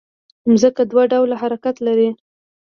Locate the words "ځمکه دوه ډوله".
0.61-1.35